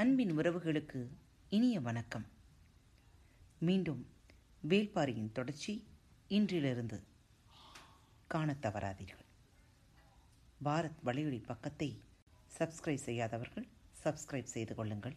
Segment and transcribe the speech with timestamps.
[0.00, 1.06] அன்பின் உறவுகளுக்கு
[1.48, 2.24] இனிய வணக்கம்.
[3.58, 4.06] மீண்டும்
[4.68, 5.86] வேள்பாரியின் தொடர்ச்சி
[6.28, 7.02] இன்றிலிருந்து
[8.26, 9.24] காணத் தவறாதீர்கள்.
[10.64, 12.00] பாரத் வலையொலி பக்கத்தை
[12.58, 13.66] சப்ஸ்கிரைப் செய்யாதவர்கள்
[14.04, 15.14] சப்ஸ்கிரைப் செய்து கொள்ளுங்கள்.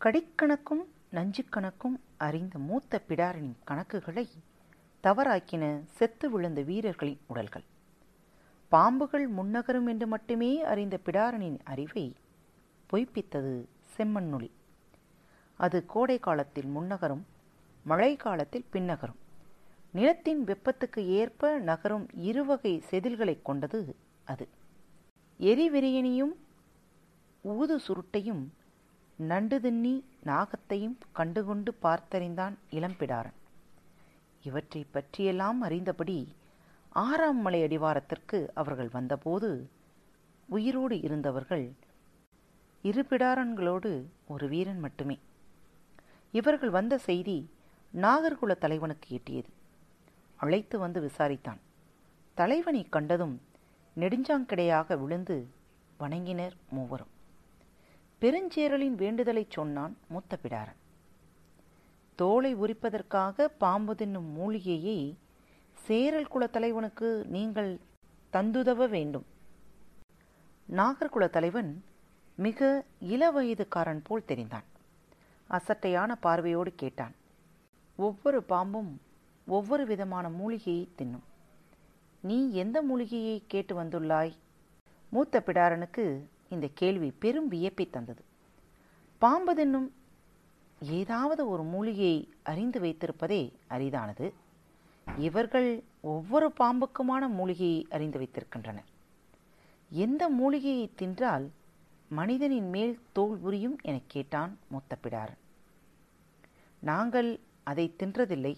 [0.00, 4.28] கடிக்கணக்கும் நஞ்சுக்கணக்கும் அறிந்த மூத்த பிடாரனின் கணக்குகளை
[5.02, 7.64] தவறாக்கின செத்து விழுந்த வீரர்களின் உடல்கள்.
[8.70, 12.16] பாம்புகள் முன்னகரும் என்று மட்டுமே அறிந்த பிடாரனின் அறிவை
[12.92, 14.50] பொய்ப்பித்தது செம்மண்ணொளி.
[15.56, 17.22] அது கோடை காலத்தில் முன்னகரும்
[17.84, 19.18] மழை காலத்தில் பின்னகரும்.
[19.90, 24.48] நிலத்தின் வெப்பத்துக்கு ஏற்ப நகரும் இருவகை செதில்களைக் கொண்டது அது.
[25.40, 26.36] எரிவிரியனையும்
[27.44, 28.48] ஊது சுருட்டையும்
[29.16, 33.34] நண்டு தின்னி நாகத்தையும் கண்டுகொண்டு பார்த்தறிந்தான் இளம்பிடாரன்.
[34.42, 36.26] இவற்றை பற்றியெல்லாம் அறிந்தபடி
[36.88, 39.68] ஆறாம் மலை அடிவாரத்திற்கு அவர்கள் வந்தபோது
[40.48, 41.72] உயிரோடு இருந்தவர்கள்
[42.86, 43.90] இரு பிடாரன்களோடு
[44.28, 45.18] ஒரு வீரன் மட்டுமே.
[46.32, 47.50] இவர்கள் வந்த செய்தி
[47.94, 49.50] நாகர்குல தலைவனுக்கு எட்டியது.
[50.36, 51.60] அழைத்து வந்து விசாரித்தான்.
[52.34, 53.40] தலைவனை கண்டதும்
[53.96, 55.48] நெடுஞ்சாங்கிடையாக விழுந்து
[56.00, 57.12] வணங்கினர் மூவரும்.
[58.20, 60.80] பெருஞ்சேரலின் வேண்டுதலைச் சொன்னான் மூத்த பிடாரன்.
[62.14, 65.16] தோலை உரிப்பதற்காக பாம்பு தின்னும் மூலிகையை
[65.74, 67.78] சேரல் குல தலைவனுக்கு நீங்கள்
[68.32, 69.26] தந்துதவ வேண்டும்.
[70.70, 71.84] நாகர்குல தலைவன்
[72.36, 74.66] மிக இளவயதுக்காரன் போல் தெரிந்தான்.
[75.50, 77.14] அசட்டையான பார்வையோடு கேட்டான்
[77.96, 78.96] ஒவ்வொரு பாம்பும்
[79.46, 81.26] ஒவ்வொரு விதமான மூலிகையை தின்னும்.
[82.20, 84.32] நீ எந்த மூலிகையை கேட்டு வந்துள்ளாய்?
[85.10, 88.24] மூத்த பிடாரனுக்கு இந்த கேள்வி பெரும் வியப்பை தந்தது.
[89.18, 89.90] பாம்பு தின்னும்.
[90.80, 94.32] ஏதாவது ஒரு மூலிகையை அறிந்து வைத்திருப்பதே அரிதானது.
[95.18, 98.88] இவர்கள் ஒவ்வொரு பாம்புக்குமான மூலிகையை அறிந்து வைத்திருக்கின்றனர்.
[99.90, 101.48] எந்த மூலிகையை தின்றால்
[102.08, 105.38] மனிதனின் மேல் தோல் உரியும் எனக் கேட்டான் மூத்த பிடாரன்
[106.80, 108.56] நாங்கள் அதை தின்றதில்லை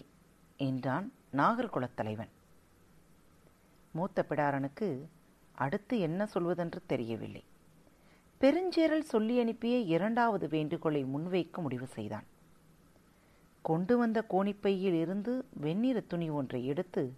[0.57, 2.29] என்றான் நாகர்குலத் தலைவன்.
[3.91, 5.05] மூத்த பிடாரனுக்கு
[5.51, 7.43] அடுத்து என்ன சொல்வதென்று தெரியவில்லை.
[8.41, 12.23] பெருஞ்சேரல் சொல்லி அனுப்பிய இரண்டாவது வேண்டுகோளை முன்வைக்க முடிவு செய்தான்.
[13.61, 17.13] கொண்டு வந்த கோணிப்பையில் இருந்து வெண்ணிற துணி ஒன்றை எடுத்து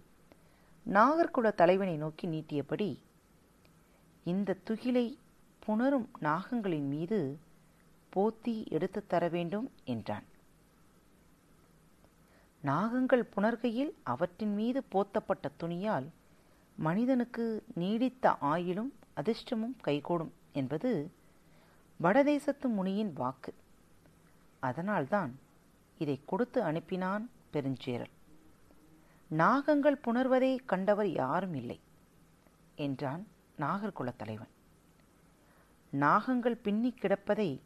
[0.88, 2.98] நாகர்குல தலைவனை நோக்கி நீட்டியபடி
[4.24, 5.16] இந்த துகிலை
[5.66, 7.38] புணரும் நாகங்களின் மீது
[8.16, 10.24] போத்தி எடுத்துத் தர வேண்டும் என்றான்.
[12.64, 16.10] நாகங்கள் புணர்கையில் அவற்றின் மீது போத்தப்பட்ட துணியால்
[16.76, 21.10] மனிதனுக்கு நீடித்த ஆயிலும் அதிர்ஷ்டமும் கைகூடும் என்பது
[22.02, 23.54] வடதேசத்து முனியின் வாக்கு.
[24.60, 25.38] அதனால்தான்
[25.98, 28.10] இதை கொடுத்து அனுப்பினான் பெருஞ்சேரல்.
[29.30, 31.80] நாகங்கள் புணர்வதை கண்டவர் யாரும் இல்லை
[32.76, 33.26] என்றான்
[33.58, 34.60] நாகர்குலத் தலைவன்.
[35.92, 37.60] நாகங்கள் பின்னி கிடப்பதை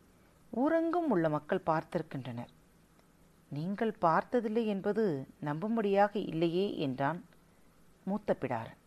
[0.53, 2.53] ஊரெங்கும் உள்ள மக்கள் பார்த்திருக்கின்றனர்.
[3.51, 5.05] நீங்கள் பார்த்ததில்லை என்பது
[5.45, 7.21] நம்பும்படியாக இல்லையே என்றான்
[8.05, 8.83] மூத்த பிடாரன்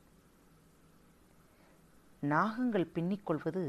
[2.23, 3.63] நாகங்கள் பின்னிக்கொள்வது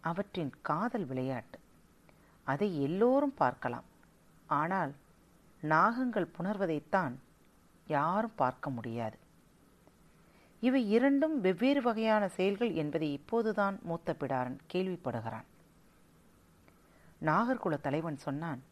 [0.00, 1.58] அவற்றின் காதல் விளையாட்டு.
[2.44, 3.88] அதை எல்லோரும் பார்க்கலாம்.
[4.46, 4.92] ஆனால்
[5.62, 7.14] நாகங்கள் புணர்வதைத்தான்
[7.86, 9.18] யாரும் பார்க்க முடியாது.
[10.60, 15.44] இவை இரண்டும் வெவ்வேறு வகையான செயல்கள் என்பதை இப்போதுதான் மூத்த பிடாரன் கேள்விப்படுகிறான்.
[17.24, 18.62] நாகர்குல தலைவன் சொன்னான்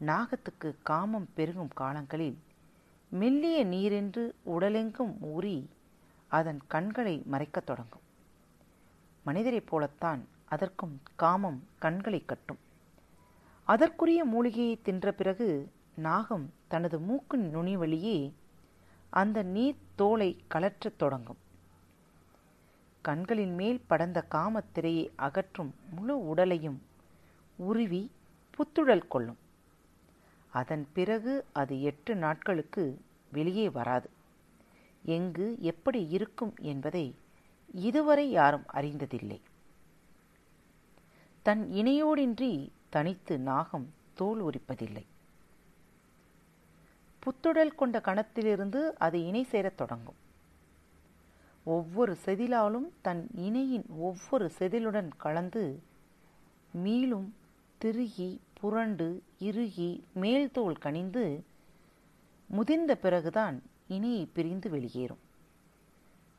[0.00, 2.38] நாகத்துக்கு காமம் பெருகும் காலங்களில்
[3.08, 5.70] மெல்லிய நீரென்று உடலெங்கும் ஊறி
[6.28, 8.00] அதன் கண்களை மறைக்கத் தொடங்கும்.
[9.22, 12.58] மனிதரைப் போலத்தான் அதற்கும் காமம் கண்களை கட்டும்.
[13.64, 18.34] அதற்குரிய மூலிகையை தின்ற பிறகு நாகம் தனது மூக்கின் நுனி வழியே
[19.10, 21.36] அந்த நீர் தோலை கலற்றத் தொடங்கும்.
[23.00, 26.82] கண்களின் மேல் படந்த காமத்திரையை அகற்றும் முழு உடலையும்
[27.56, 28.10] உருவி
[28.50, 29.38] புத்துழல் கொள்ளும்.
[30.48, 33.00] அதன் பிறகு அது எட்டு நாட்களுக்கு
[33.32, 34.10] வெளியே வராது.
[35.02, 37.14] எங்கு எப்படி இருக்கும் என்பதை
[37.72, 39.40] இதுவரை யாரும் அறிந்ததில்லை.
[41.42, 45.06] தன் இணையோடின்றி தனித்து நாகம் தோல் உரிப்பதில்லை.
[47.24, 50.14] புத்துடல் கொண்ட கணத்திலிருந்து அது இணை சேரத் தொடங்கும்.
[51.64, 55.82] ஒவ்வொரு செதிலாலும் தன் இணையின் ஒவ்வொரு செதிலுடன் கலந்து
[56.84, 57.28] மீளும்
[57.78, 61.44] திருகி புரண்டு இறுகி மேல்தோல் கனிந்து
[62.46, 65.22] முதிர்ந்த பிறகுதான் இணையை பிரிந்து வெளியேறும்.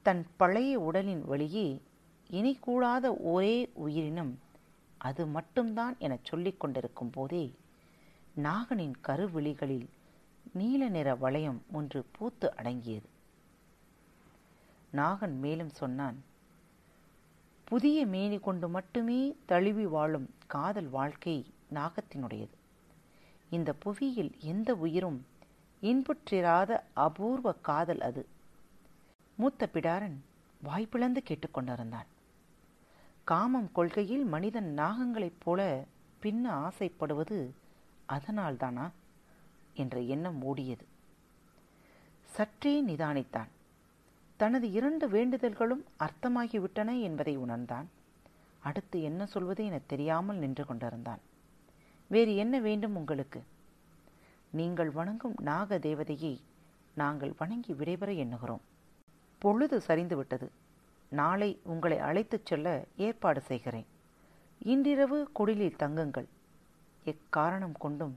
[0.01, 1.81] தன் பழைய உடலின் வழியே
[2.29, 4.39] இணை கூடாத ஒரே உயிரினம்
[4.97, 7.53] அது மட்டும்தான் எனச் சொல்லிக் கொண்டிருக்கும் போதே
[8.43, 9.87] நாகனின் கருவிழிகளில்
[10.53, 13.09] நீல நிற வளையம் ஒன்று பூத்து அடங்கியது.
[14.93, 16.23] நாகன் மேலும் சொன்னான்
[17.63, 22.55] புதிய மேனி கொண்டு மட்டுமே தழுவி வாழும் காதல் வாழ்க்கை நாகத்தினுடையது.
[23.49, 25.25] இந்த புவியில் எந்த உயிரும்
[25.81, 28.27] இன்புற்றிராத அபூர்வ காதல் அது.
[29.35, 30.15] மூத்த பிடாரன்
[30.65, 32.05] வாய்ப்பிழந்து கேட்டுக்கொண்டிருந்தான்
[33.23, 35.85] காமம் கொள்கையில் மனிதன் நாகங்களைப் போல
[36.21, 37.49] பின்ன ஆசைப்படுவது
[38.09, 38.89] அதனால்தானா?
[39.75, 40.85] என்ற எண்ணம் ஓடியது
[42.23, 43.47] சற்றே நிதானித்தான்.
[44.37, 47.89] தனது இரண்டு வேண்டுதல்களும் அர்த்தமாகிவிட்டன என்பதை உணர்ந்தான்.
[48.59, 51.19] அடுத்து என்ன சொல்வது என தெரியாமல் நின்று கொண்டிருந்தான்.
[52.07, 53.43] வேறு என்ன வேண்டும் உங்களுக்கு?
[54.49, 56.39] நீங்கள் வணங்கும் நாக தேவதையை
[56.95, 58.63] நாங்கள் வணங்கி விடைபெற எண்ணுகிறோம்.
[59.37, 60.47] பொழுது சரிந்துவிட்டது.
[61.09, 63.85] நாளை உங்களை அழைத்துச் செல்ல ஏற்பாடு செய்கிறேன்.
[64.59, 66.25] இன்றிரவு குடிலில் தங்குங்கள்.
[67.05, 68.15] எக்காரணம் கொண்டும்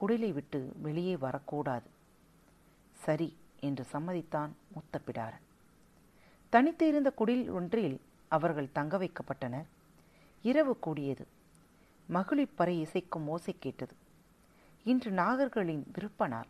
[0.00, 1.86] குடிலை விட்டு வெளியே வரக்கூடாது.
[2.92, 5.44] சரி என்று சம்மதித்தான் மூத்த பிடாரன்
[6.48, 9.64] தனித்து இருந்த குடில் ஒன்றில் அவர்கள் தங்க வைக்கப்பட்டனர்.
[10.42, 11.26] இரவு கூடியது.
[12.12, 13.94] மகிழிப்பறை இசைக்கும் ஓசை கேட்டது.
[14.84, 16.46] இன்று நாகர்களின் விருப்ப நாள்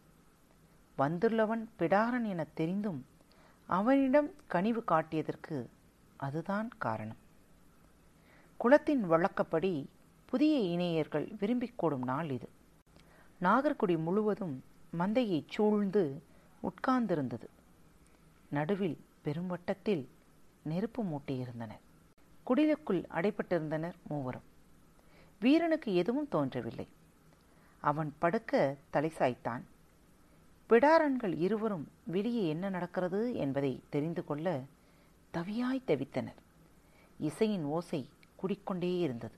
[0.99, 3.07] வந்துள்ளவன் பிடாரன் என தெரிந்தும்
[3.67, 5.67] அவனிடம் கனிவு காட்டியதற்கு
[6.17, 7.17] அதுதான் காரணம்.
[8.57, 9.89] குலத்தின் வழக்கப்படி
[10.25, 12.49] புதிய இணையர்கள் விரும்பிக் கூடும் நாள் இது.
[13.43, 14.65] நாகர்குடி முழுவதும்
[14.99, 16.23] மந்தையைச் சூழ்ந்து
[16.63, 17.47] உட்கார்ந்திருந்தது.
[18.49, 20.09] நடுவில் பெரும்பட்டத்தில்
[20.63, 21.81] நெருப்பு மூட்டியிருந்தனர்.
[22.47, 24.43] குடிலுக்குள் அடைப்பட்டிருந்தனர் மூவரும்.
[25.41, 26.89] வீரனுக்கு எதுவும் தோன்றவில்லை.
[27.81, 29.63] அவன் படுக்க தலை சாய்த்தான்.
[30.71, 34.63] பிடாரன்கள் இருவரும் வெளியே என்ன நடக்கிறது என்பதை தெரிந்து கொள்ள
[35.35, 36.41] தவியாய் தவித்தனர்.
[37.19, 39.35] இசையின் ஓசை குடிக்கொண்டே இருந்தது.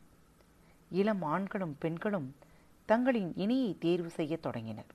[0.91, 2.35] இளம் ஆண்களும் பெண்களும்
[2.87, 4.91] தங்களின் இணையை தேர்வு செய்யத் தொடங்கினர்.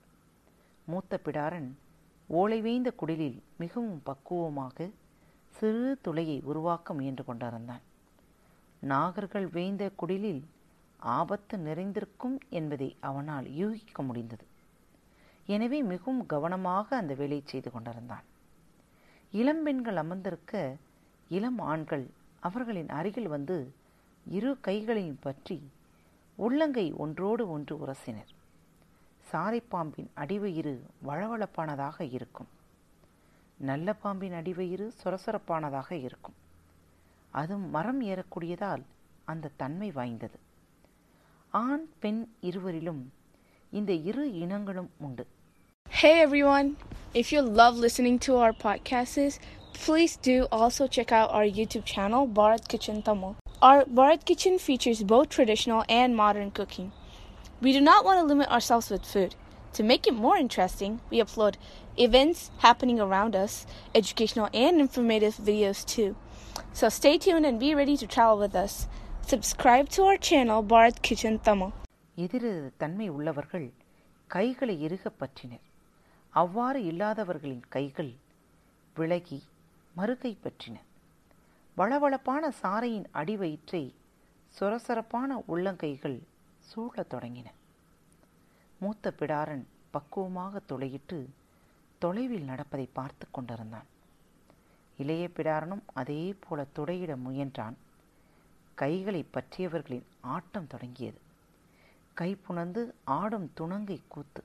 [0.86, 1.70] மூத்த பிடாரன்
[2.28, 4.90] ஓலை வேய்ந்த குடிலில் மிகவும் பக்குவமாக
[5.50, 7.80] சிறு துளையை உருவாக்க முயன்று கொண்டிருந்தான்.
[8.82, 10.42] நாகர்கள் வேய்ந்த குடிலில்
[11.00, 14.44] ஆபத்து நிறைந்திருக்கும் என்பதை அவனால் யூகிக்க முடிந்தது.
[15.46, 18.24] எனவே மிகவும் கவனமாக அந்த வேலையை செய்து கொண்டிருந்தான்.
[19.32, 20.76] இளம் பெண்கள் அமர்ந்திருக்க
[21.28, 22.06] இளம் ஆண்கள்
[22.40, 23.72] அவர்களின் அருகில் வந்து
[24.26, 25.58] இரு கைகளையும் பற்றி
[26.40, 28.30] உள்ளங்கை ஒன்றோடு ஒன்று உரசினர்
[29.24, 30.72] சாரைப்பாம்பின் அடிவயிறு
[31.06, 32.50] வளவளப்பானதாக இருக்கும்
[33.60, 36.36] நல்ல பாம்பின் அடிவயிறு சொரசொரப்பானதாக இருக்கும்
[37.32, 38.84] அதுவும் மரம் ஏறக்கூடியதால்
[39.24, 40.38] அந்த தன்மை வாய்ந்தது
[41.54, 43.02] ஆண் பெண் இருவரிலும்
[43.72, 45.26] இந்த இரு இனங்களும் உண்டு
[45.86, 46.68] Hey everyone!
[47.14, 49.34] If you love listening to our podcasts,
[49.76, 53.32] please do also check out our YouTube channel, Bharat Kitchen Tamil.
[53.61, 56.91] Our Bharat Kitchen features both traditional and modern cooking.
[57.61, 59.33] We do not want to limit ourselves with food.
[59.73, 61.55] To make it more interesting, we upload
[61.97, 66.15] events happening around us, educational and informative videos too.
[66.73, 68.87] So stay tuned and be ready to travel with us.
[69.21, 71.71] Subscribe to our channel, Bharat Kitchen Tamil.
[72.15, 73.73] எதிரெதிர் தன்மை உள்ளவர்கள்
[74.27, 75.63] கைகளை இறுகப் பற்றினர்
[76.29, 78.13] அவ்வாறு இல்லாதவர்களின் கைகள்
[78.95, 79.43] விலகி
[79.97, 80.75] மறுகை பற்றின
[81.80, 83.92] வளவளப்பான சாரையின் அடிவயிற்றை
[84.60, 86.18] சொரசொரப்பான உள்ளங்கைகள்
[86.58, 87.44] சூழத் தொடங்கின.
[88.80, 91.26] மூத்த பிடாரன் பக்குவமாக துளையிட்டு
[91.98, 93.84] தொலைவில் நடப்பதை பார்த்து கொண்டிருந்தான்.
[94.96, 97.74] இளைய பிடாரனும் அதே போல துடையிட முயன்றான்.
[98.74, 101.18] கைகளை பற்றியவர்களின் ஆட்டம் தொடங்கியது.
[102.14, 104.44] கை புணர்ந்து ஆடும் துணங்கை கூத்து.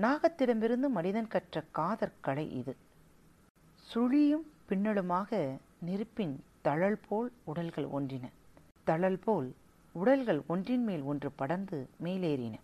[0.00, 2.76] நாகத்திடமிருந்து மனிதன் கற்ற காதற் கலை இது.
[3.94, 5.56] சுழியும் பின்னலுமாக
[5.86, 8.24] நெருப்பின் தழல் போல் உடல்கள் ஒன்றின.
[8.84, 9.48] தழல் போல்
[9.94, 12.54] உடல்கள் ஒன்றின் மேல் ஒன்று படர்ந்து மேலேறின.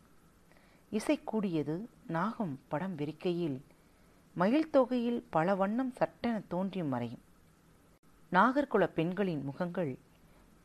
[0.93, 1.77] இசை கூடியது
[2.07, 3.59] நாகம் படம் விரிக்கையில்
[4.37, 7.23] மயில் தொகையில் பல வண்ணம் சட்டென தோன்றி மறையும்.
[8.33, 9.93] நாகர்குல பெண்களின் முகங்கள்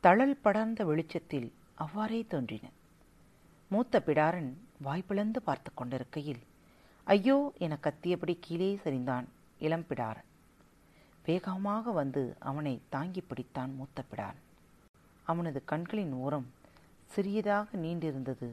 [0.04, 2.66] தழல் படர்ந்த வெளிச்சத்தில் அவ்வாறே தோன்றின.
[3.70, 4.50] மூத்த பிடாரன்
[4.84, 6.42] வாய்ப்பிழந்து பார்த்து கொண்டிருக்கையில்
[7.06, 9.26] ஐயோ என கத்தியபடி கீழே சரிந்தான்
[9.60, 10.28] இளம்பிடாரன்
[11.28, 14.38] வேகமாக வந்து அவனை தாங்கி பிடித்தான் மூத்த பிடான்
[15.26, 16.46] அவனது கண்களின் ஓரம்
[17.14, 18.48] சிறியதாக நீண்டிருந்தது.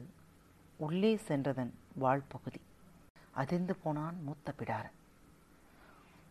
[0.84, 2.60] உள்ளே சென்றதன் வாழ்பகுதி
[3.42, 4.96] அதிர்ந்து போனான் மூத்த பிடாரன்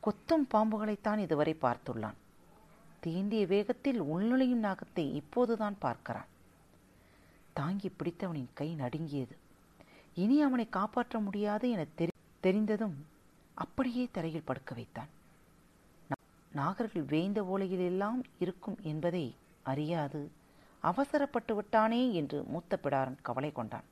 [0.03, 2.19] கொத்தும் பாம்புகளைத்தான் இதுவரை பார்த்துள்ளான்.
[3.05, 6.29] தீண்டிய வேகத்தில் உள்நுழையும் நாகத்தை இப்போதுதான் பார்க்கிறான்.
[7.53, 9.35] தாங்கி பிடித்தவனின் கை நடுங்கியது.
[10.23, 12.13] இனி அவனை காப்பாற்ற முடியாது என தெரி
[12.45, 12.97] தெரிந்ததும்
[13.63, 15.11] அப்படியே தரையில் படுக்க வைத்தான்.
[16.55, 20.31] நாகர்கள் வேய்ந்த ஓலையிலெல்லாம் இருக்கும் என்பதை அறியாது.
[20.79, 23.88] அவசரப்பட்டு விட்டானே என்று மூத்த பிடாரன் கவலை கொண்டான்.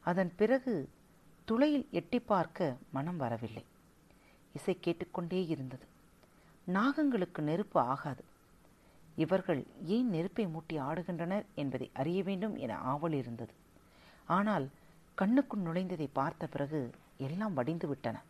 [0.00, 0.88] அதன் பிறகு
[1.44, 3.64] துளையில் எட்டி பார்க்க மனம் வரவில்லை.
[4.52, 5.86] இசை கேட்டுக்கொண்டே இருந்தது.
[6.66, 8.24] நாகங்களுக்கு நெருப்பு ஆகாது.
[9.16, 13.54] இவர்கள் ஏன் நெருப்பை மூட்டி ஆடுகின்றனர் என்பதை அறிய வேண்டும் என ஆவல் இருந்தது.
[14.26, 14.68] ஆனால்
[15.18, 18.22] கண்ணுக்குள் நுழைந்ததை பார்த்த பிறகு எல்லாம் வடிந்து விட்டன.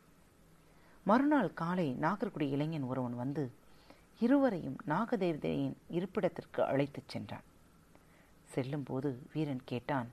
[1.07, 3.53] மறுநாள் காலை நாகர்குடி இளைஞன் ஒருவன் வந்து
[4.21, 7.43] இருவரையும் நாகதேவதையின் இருப்பிடத்திற்கு அழைத்துச் சென்றான்.
[8.45, 10.09] செல்லும்போது வீரன் கேட்டான்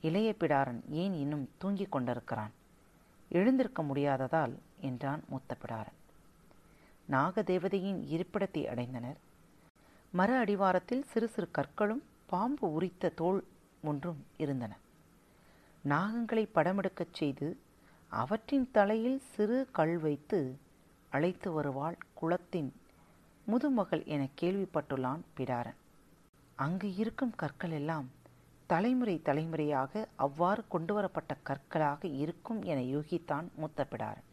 [0.00, 2.50] இளைய பிடாரன் ஏன் இன்னும் தூங்கிக் கொண்டிருக்கிறான்?
[3.28, 5.96] எழுந்திருக்க முடியாததால் என்றான் மூத்த பிடாரன்.
[7.10, 9.16] நாகதேவதையின் இருப்பிடத்தை அடைந்தனர்.
[10.12, 13.44] மர அடிவாரத்தில் சிறு சிறு கற்களும் பாம்பு உரித்த தோல்
[13.82, 14.76] ஒன்றும் இருந்தன.
[15.88, 17.58] நாகங்களை படமெடுக்கச் செய்து
[18.12, 20.58] அவற்றின் தலையில் சிறு கல் வைத்து
[21.10, 22.72] அழைத்து வருவாள் குளத்தின்
[23.46, 25.78] முதுமகள் என கேள்விப்பட்டுள்ளான் பிடாரன்.
[26.56, 28.10] அங்கு இருக்கும் கற்கள் எல்லாம்
[28.66, 34.26] தலைமுறை தலைமுறையாக அவ்வாறு கொண்டு வரப்பட்ட கற்களாக இருக்கும் என யூகித்தான் மூத்த பிடாரன்.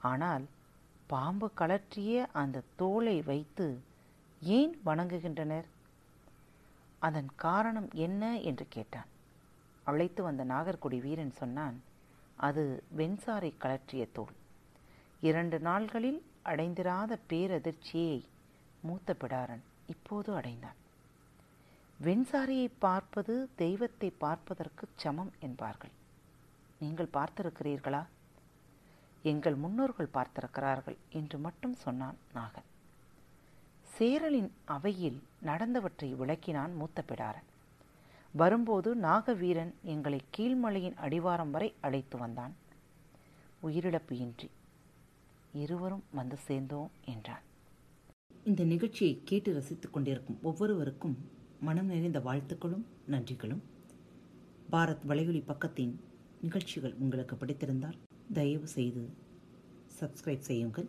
[0.00, 0.44] ஆனால்
[1.06, 3.80] பாம்பு கலற்றிய அந்த தோலை வைத்து
[4.42, 5.68] ஏன் வணங்குகின்றனர்?
[6.98, 8.38] அதன் காரணம் என்ன?
[8.40, 9.08] என்று கேட்டான்.
[9.84, 11.76] அழைத்து வந்த நாகர்குடி வீரன் சொன்னான்
[12.48, 12.62] அது
[12.96, 14.36] வெண்சாரை கலற்றிய தோல்.
[15.20, 18.18] இரண்டு நாள்களில் அடைந்திராத பேரதிர்ச்சியை
[18.80, 20.78] மூத்த பிடாரன் இப்போது அடைந்தான்.
[22.04, 25.92] வெண்சாரியை பார்ப்பது தெய்வத்தை பார்ப்பதற்கு சமம் என்பார்கள்.
[26.78, 28.02] நீங்கள் பார்த்திருக்கிறீர்களா?
[29.22, 32.68] எங்கள் முன்னோர்கள் பார்த்திருக்கிறார்கள் என்று மட்டும் சொன்னான் நாகன்.
[33.98, 37.48] சேரலின் அவையில் நடந்தவற்றை விளக்கினான் மூத்த பிடாரன்
[38.32, 42.54] வரும்போது நாகவீரன் எங்களை கீழ்மலையின் அடிவாரம் வரை அழைத்து வந்தான்.
[43.62, 44.50] உயிரிழப்பு இன்றி
[45.52, 47.42] இருவரும் வந்து சேர்ந்தோம் என்றான்.
[48.44, 51.16] இந்த நிகழ்ச்சியை கேட்டு ரசித்துக் கொண்டிருக்கும் ஒவ்வொருவருக்கும்
[51.60, 53.60] மனம் நிறைந்த வாழ்த்துக்களும் நன்றிகளும்.
[54.72, 55.94] பாரத் வலையொலி பக்கத்தின்
[56.40, 57.98] நிகழ்ச்சிகள் உங்களுக்கு பிடித்திருந்தால்
[58.32, 59.08] தயவு செய்து
[60.00, 60.88] சப்ஸ்கிரைப் செய்யுங்கள்.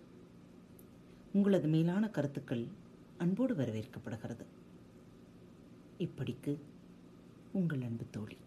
[1.33, 2.67] உங்களது மேலான கருத்துக்கள்
[3.17, 4.45] அன்போடு வரவேற்கப்படுகிறது.
[5.97, 6.57] இப்படிக்கு
[7.51, 8.37] உங்கள் அன்பு தோழி.